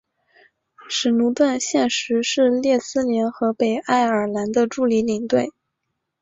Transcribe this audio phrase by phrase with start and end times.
[0.89, 5.51] 史奴顿现时是列斯联和北爱尔兰的助理领队。